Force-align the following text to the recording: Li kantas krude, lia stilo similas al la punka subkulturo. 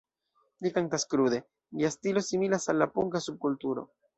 Li 0.65 0.71
kantas 0.77 1.05
krude, 1.11 1.39
lia 1.81 1.91
stilo 1.99 2.25
similas 2.31 2.69
al 2.75 2.83
la 2.85 2.89
punka 2.99 3.25
subkulturo. 3.29 3.89